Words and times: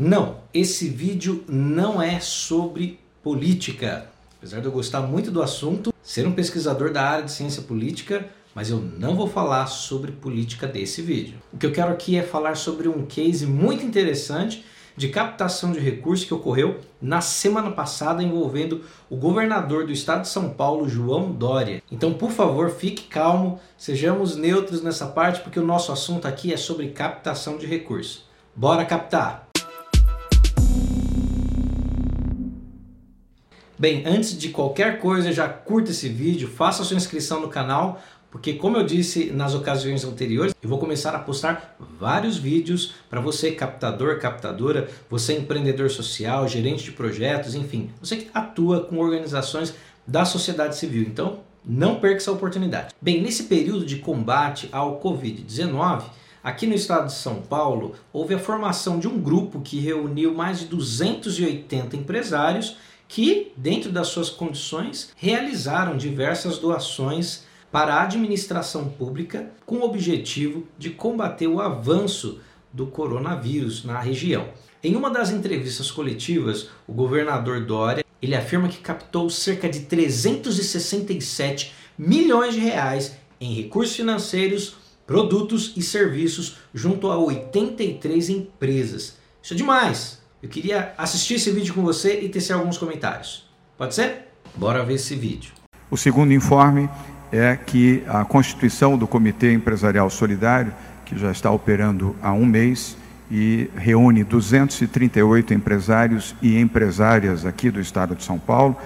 Não, 0.00 0.38
esse 0.54 0.88
vídeo 0.88 1.44
não 1.46 2.00
é 2.00 2.20
sobre 2.20 2.98
política. 3.22 4.06
Apesar 4.38 4.60
de 4.60 4.64
eu 4.64 4.72
gostar 4.72 5.02
muito 5.02 5.30
do 5.30 5.42
assunto, 5.42 5.92
ser 6.02 6.26
um 6.26 6.32
pesquisador 6.32 6.90
da 6.90 7.02
área 7.02 7.24
de 7.26 7.30
ciência 7.30 7.60
política, 7.60 8.26
mas 8.54 8.70
eu 8.70 8.78
não 8.78 9.14
vou 9.14 9.28
falar 9.28 9.66
sobre 9.66 10.10
política 10.10 10.66
desse 10.66 11.02
vídeo. 11.02 11.34
O 11.52 11.58
que 11.58 11.66
eu 11.66 11.72
quero 11.72 11.92
aqui 11.92 12.16
é 12.16 12.22
falar 12.22 12.56
sobre 12.56 12.88
um 12.88 13.04
case 13.04 13.44
muito 13.44 13.84
interessante 13.84 14.64
de 14.96 15.10
captação 15.10 15.70
de 15.70 15.78
recursos 15.78 16.24
que 16.24 16.32
ocorreu 16.32 16.78
na 17.00 17.20
semana 17.20 17.70
passada 17.70 18.22
envolvendo 18.22 18.82
o 19.10 19.16
governador 19.16 19.84
do 19.84 19.92
estado 19.92 20.22
de 20.22 20.28
São 20.28 20.48
Paulo, 20.48 20.88
João 20.88 21.30
Dória. 21.30 21.82
Então, 21.92 22.14
por 22.14 22.30
favor, 22.30 22.70
fique 22.70 23.02
calmo, 23.02 23.60
sejamos 23.76 24.34
neutros 24.34 24.82
nessa 24.82 25.08
parte, 25.08 25.42
porque 25.42 25.60
o 25.60 25.66
nosso 25.66 25.92
assunto 25.92 26.26
aqui 26.26 26.54
é 26.54 26.56
sobre 26.56 26.88
captação 26.88 27.58
de 27.58 27.66
recursos. 27.66 28.24
Bora 28.56 28.86
captar! 28.86 29.49
Bem, 33.80 34.02
antes 34.04 34.36
de 34.36 34.50
qualquer 34.50 34.98
coisa, 34.98 35.32
já 35.32 35.48
curta 35.48 35.90
esse 35.90 36.06
vídeo, 36.06 36.46
faça 36.46 36.84
sua 36.84 36.98
inscrição 36.98 37.40
no 37.40 37.48
canal, 37.48 37.98
porque 38.30 38.52
como 38.52 38.76
eu 38.76 38.84
disse 38.84 39.30
nas 39.30 39.54
ocasiões 39.54 40.04
anteriores, 40.04 40.54
eu 40.62 40.68
vou 40.68 40.78
começar 40.78 41.14
a 41.14 41.18
postar 41.18 41.76
vários 41.98 42.36
vídeos 42.36 42.92
para 43.08 43.22
você 43.22 43.52
captador, 43.52 44.18
captadora, 44.18 44.90
você 45.08 45.32
empreendedor 45.32 45.88
social, 45.88 46.46
gerente 46.46 46.84
de 46.84 46.92
projetos, 46.92 47.54
enfim, 47.54 47.88
você 47.98 48.18
que 48.18 48.30
atua 48.34 48.80
com 48.80 48.98
organizações 48.98 49.74
da 50.06 50.26
sociedade 50.26 50.76
civil. 50.76 51.04
Então, 51.04 51.40
não 51.64 52.00
perca 52.00 52.18
essa 52.18 52.32
oportunidade. 52.32 52.94
Bem, 53.00 53.22
nesse 53.22 53.44
período 53.44 53.86
de 53.86 53.96
combate 53.96 54.68
ao 54.70 55.00
COVID-19, 55.00 56.02
Aqui 56.42 56.66
no 56.66 56.74
estado 56.74 57.08
de 57.08 57.12
São 57.12 57.42
Paulo, 57.42 57.94
houve 58.10 58.32
a 58.32 58.38
formação 58.38 58.98
de 58.98 59.06
um 59.06 59.20
grupo 59.20 59.60
que 59.60 59.78
reuniu 59.78 60.34
mais 60.34 60.60
de 60.60 60.64
280 60.64 61.96
empresários 61.96 62.78
que, 63.10 63.50
dentro 63.56 63.90
das 63.90 64.06
suas 64.06 64.30
condições, 64.30 65.10
realizaram 65.16 65.96
diversas 65.96 66.58
doações 66.58 67.42
para 67.70 67.94
a 67.94 68.02
administração 68.04 68.88
pública 68.88 69.50
com 69.66 69.78
o 69.78 69.84
objetivo 69.84 70.64
de 70.78 70.90
combater 70.90 71.48
o 71.48 71.60
avanço 71.60 72.40
do 72.72 72.86
coronavírus 72.86 73.84
na 73.84 73.98
região. 73.98 74.48
Em 74.80 74.94
uma 74.94 75.10
das 75.10 75.30
entrevistas 75.30 75.90
coletivas, 75.90 76.68
o 76.86 76.92
governador 76.92 77.66
Dória 77.66 78.04
ele 78.22 78.36
afirma 78.36 78.68
que 78.68 78.78
captou 78.78 79.28
cerca 79.28 79.68
de 79.68 79.80
367 79.80 81.74
milhões 81.98 82.54
de 82.54 82.60
reais 82.60 83.16
em 83.40 83.54
recursos 83.54 83.96
financeiros, 83.96 84.76
produtos 85.04 85.72
e 85.76 85.82
serviços 85.82 86.58
junto 86.72 87.10
a 87.10 87.18
83 87.18 88.28
empresas. 88.28 89.16
Isso 89.42 89.54
é 89.54 89.56
demais! 89.56 90.19
Eu 90.42 90.48
queria 90.48 90.94
assistir 90.96 91.34
esse 91.34 91.50
vídeo 91.50 91.74
com 91.74 91.82
você 91.82 92.20
e 92.20 92.28
tecer 92.30 92.54
alguns 92.54 92.78
comentários. 92.78 93.46
Pode 93.76 93.94
ser? 93.94 94.28
Bora 94.56 94.82
ver 94.82 94.94
esse 94.94 95.14
vídeo. 95.14 95.52
O 95.90 95.98
segundo 95.98 96.32
informe 96.32 96.88
é 97.30 97.54
que 97.56 98.02
a 98.08 98.24
constituição 98.24 98.96
do 98.96 99.06
Comitê 99.06 99.52
Empresarial 99.52 100.08
Solidário, 100.08 100.72
que 101.04 101.18
já 101.18 101.30
está 101.30 101.50
operando 101.50 102.16
há 102.22 102.32
um 102.32 102.46
mês 102.46 102.96
e 103.30 103.68
reúne 103.76 104.24
238 104.24 105.52
empresários 105.52 106.34
e 106.40 106.58
empresárias 106.58 107.44
aqui 107.44 107.70
do 107.70 107.78
estado 107.78 108.16
de 108.16 108.24
São 108.24 108.38
Paulo, 108.38 108.78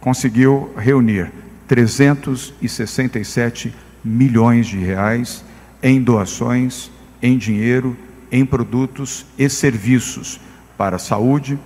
conseguiu 0.00 0.72
reunir 0.74 1.30
367 1.66 3.74
milhões 4.02 4.66
de 4.66 4.78
reais 4.78 5.44
em 5.82 6.00
doações, 6.00 6.90
em 7.22 7.36
dinheiro, 7.36 7.94
em 8.32 8.46
produtos 8.46 9.26
e 9.36 9.50
serviços 9.50 10.40
para 10.78 10.96
saúde, 10.98 11.58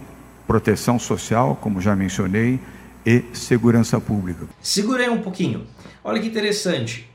proteção 0.47 0.99
social, 0.99 1.57
como 1.61 1.81
já 1.81 1.95
mencionei, 1.95 2.59
e 3.05 3.23
segurança 3.35 4.01
pública. 4.01 4.49
Segurei 4.61 5.09
um 5.11 5.21
pouquinho. 5.21 5.67
Olha 6.03 6.21
que 6.21 6.29
interessante. 6.29 7.11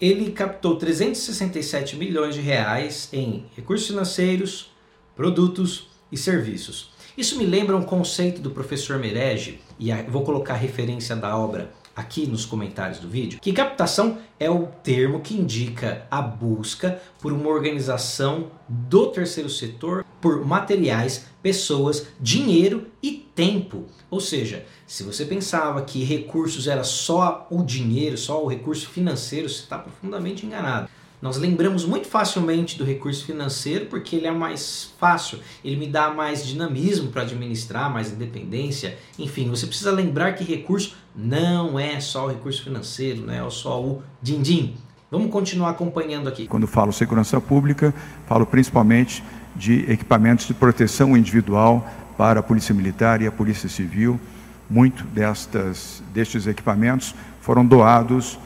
Ele 0.00 0.32
captou 0.32 0.76
367 0.76 1.96
milhões 1.96 2.34
de 2.34 2.40
reais 2.40 3.08
em 3.12 3.46
recursos 3.54 3.86
financeiros, 3.86 4.72
produtos 5.14 5.88
e 6.10 6.16
serviços. 6.16 6.92
Isso 7.16 7.38
me 7.38 7.44
lembra 7.44 7.76
um 7.76 7.82
conceito 7.82 8.40
do 8.40 8.50
professor 8.50 8.98
Merege, 8.98 9.60
e 9.78 9.92
vou 10.08 10.24
colocar 10.24 10.54
a 10.54 10.56
referência 10.56 11.14
da 11.14 11.36
obra 11.36 11.72
aqui 11.94 12.26
nos 12.26 12.44
comentários 12.44 12.98
do 12.98 13.08
vídeo, 13.08 13.38
que 13.40 13.52
captação 13.52 14.18
é 14.38 14.50
o 14.50 14.66
termo 14.82 15.20
que 15.20 15.34
indica 15.34 16.06
a 16.10 16.20
busca 16.20 17.00
por 17.20 17.32
uma 17.32 17.48
organização 17.48 18.50
do 18.68 19.08
terceiro 19.08 19.48
setor 19.48 20.04
por 20.20 20.44
materiais, 20.44 21.26
pessoas, 21.42 22.06
dinheiro 22.20 22.86
e 23.02 23.12
tempo. 23.34 23.84
Ou 24.10 24.20
seja, 24.20 24.64
se 24.86 25.02
você 25.02 25.24
pensava 25.24 25.82
que 25.82 26.02
recursos 26.02 26.66
era 26.66 26.82
só 26.82 27.46
o 27.50 27.62
dinheiro, 27.62 28.16
só 28.16 28.42
o 28.42 28.48
recurso 28.48 28.88
financeiro, 28.88 29.48
você 29.48 29.60
está 29.60 29.78
profundamente 29.78 30.46
enganado. 30.46 30.88
Nós 31.24 31.38
lembramos 31.38 31.86
muito 31.86 32.06
facilmente 32.06 32.76
do 32.76 32.84
recurso 32.84 33.24
financeiro 33.24 33.86
porque 33.86 34.14
ele 34.14 34.26
é 34.26 34.30
mais 34.30 34.92
fácil, 35.00 35.38
ele 35.64 35.74
me 35.74 35.86
dá 35.86 36.10
mais 36.10 36.46
dinamismo 36.46 37.08
para 37.08 37.22
administrar, 37.22 37.90
mais 37.90 38.12
independência. 38.12 38.98
Enfim, 39.18 39.48
você 39.48 39.66
precisa 39.66 39.90
lembrar 39.90 40.34
que 40.34 40.44
recurso 40.44 40.94
não 41.16 41.78
é 41.78 41.98
só 41.98 42.26
o 42.26 42.28
recurso 42.28 42.62
financeiro, 42.62 43.22
não 43.22 43.32
é 43.32 43.50
só 43.50 43.82
o 43.82 44.02
din-din. 44.20 44.74
Vamos 45.10 45.30
continuar 45.30 45.70
acompanhando 45.70 46.28
aqui. 46.28 46.46
Quando 46.46 46.66
falo 46.66 46.92
segurança 46.92 47.40
pública, 47.40 47.94
falo 48.26 48.44
principalmente 48.44 49.24
de 49.56 49.90
equipamentos 49.90 50.46
de 50.46 50.52
proteção 50.52 51.16
individual 51.16 51.90
para 52.18 52.40
a 52.40 52.42
Polícia 52.42 52.74
Militar 52.74 53.22
e 53.22 53.26
a 53.26 53.32
Polícia 53.32 53.70
Civil. 53.70 54.20
Muito 54.68 55.04
destas, 55.04 56.02
destes 56.12 56.46
equipamentos 56.46 57.14
foram 57.40 57.64
doados 57.64 58.38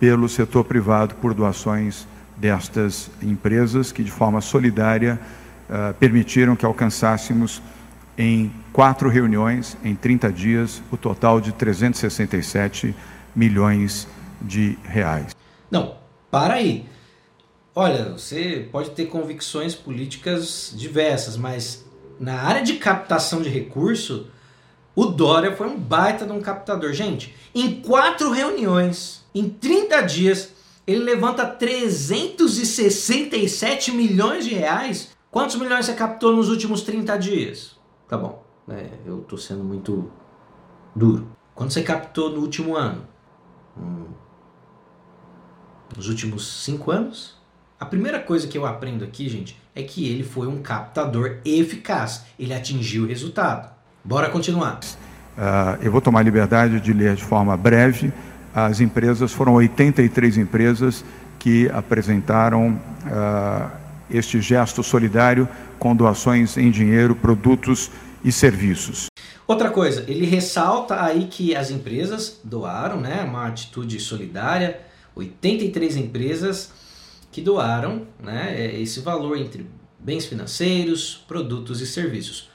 pelo 0.00 0.30
setor 0.30 0.64
privado 0.64 1.14
por 1.16 1.34
doações 1.34 2.10
destas 2.36 3.10
empresas 3.22 3.92
que, 3.92 4.02
de 4.02 4.10
forma 4.10 4.40
solidária, 4.40 5.20
uh, 5.68 5.94
permitiram 5.94 6.56
que 6.56 6.64
alcançássemos 6.64 7.62
em 8.16 8.52
quatro 8.72 9.08
reuniões, 9.08 9.76
em 9.82 9.94
30 9.94 10.32
dias, 10.32 10.82
o 10.90 10.96
total 10.96 11.40
de 11.40 11.52
367 11.52 12.94
milhões 13.34 14.06
de 14.40 14.78
reais. 14.84 15.34
Não, 15.70 15.96
para 16.30 16.54
aí. 16.54 16.86
Olha, 17.74 18.12
você 18.12 18.68
pode 18.70 18.90
ter 18.90 19.06
convicções 19.06 19.74
políticas 19.74 20.74
diversas, 20.76 21.36
mas 21.36 21.84
na 22.20 22.42
área 22.42 22.62
de 22.62 22.74
captação 22.74 23.40
de 23.40 23.48
recurso, 23.48 24.26
o 24.94 25.06
Dória 25.06 25.56
foi 25.56 25.66
um 25.68 25.78
baita 25.78 26.26
de 26.26 26.32
um 26.32 26.40
captador. 26.40 26.92
Gente, 26.92 27.34
em 27.54 27.80
quatro 27.80 28.30
reuniões, 28.30 29.24
em 29.34 29.48
30 29.48 30.02
dias, 30.02 30.52
ele 30.86 31.02
levanta 31.04 31.44
367 31.46 33.92
milhões 33.92 34.44
de 34.44 34.54
reais. 34.54 35.10
Quantos 35.30 35.56
milhões 35.56 35.86
você 35.86 35.94
captou 35.94 36.36
nos 36.36 36.48
últimos 36.48 36.82
30 36.82 37.16
dias? 37.18 37.78
Tá 38.08 38.18
bom, 38.18 38.44
é, 38.68 38.88
eu 39.06 39.20
tô 39.20 39.38
sendo 39.38 39.64
muito 39.64 40.10
duro. 40.94 41.26
Quanto 41.54 41.72
você 41.72 41.82
captou 41.82 42.30
no 42.30 42.40
último 42.40 42.76
ano? 42.76 43.06
Hum, 43.78 44.08
nos 45.96 46.08
últimos 46.08 46.64
5 46.64 46.90
anos? 46.90 47.40
A 47.78 47.86
primeira 47.86 48.20
coisa 48.20 48.46
que 48.46 48.56
eu 48.56 48.66
aprendo 48.66 49.04
aqui, 49.04 49.28
gente, 49.28 49.60
é 49.74 49.82
que 49.82 50.08
ele 50.08 50.22
foi 50.22 50.46
um 50.46 50.62
captador 50.62 51.38
eficaz. 51.44 52.24
Ele 52.38 52.54
atingiu 52.54 53.02
o 53.04 53.06
resultado. 53.06 53.70
Bora 54.04 54.30
continuar. 54.30 54.78
Uh, 55.36 55.76
eu 55.80 55.90
vou 55.90 56.00
tomar 56.00 56.22
liberdade 56.22 56.80
de 56.80 56.92
ler 56.92 57.16
de 57.16 57.24
forma 57.24 57.56
breve 57.56 58.12
as 58.54 58.80
empresas, 58.80 59.32
foram 59.32 59.54
83 59.54 60.38
empresas 60.38 61.04
que 61.38 61.68
apresentaram 61.70 62.80
uh, 63.06 63.70
este 64.10 64.40
gesto 64.40 64.82
solidário 64.82 65.48
com 65.78 65.96
doações 65.96 66.56
em 66.56 66.70
dinheiro, 66.70 67.16
produtos 67.16 67.90
e 68.24 68.30
serviços. 68.30 69.06
Outra 69.46 69.70
coisa, 69.70 70.04
ele 70.06 70.24
ressalta 70.24 71.02
aí 71.02 71.26
que 71.26 71.56
as 71.56 71.70
empresas 71.70 72.40
doaram, 72.44 73.00
né, 73.00 73.22
uma 73.24 73.46
atitude 73.46 73.98
solidária, 73.98 74.80
83 75.14 75.96
empresas 75.96 76.70
que 77.32 77.40
doaram, 77.40 78.06
né, 78.22 78.80
esse 78.80 79.00
valor 79.00 79.36
entre 79.36 79.66
bens 79.98 80.26
financeiros, 80.26 81.24
produtos 81.26 81.80
e 81.80 81.86
serviços. 81.86 82.51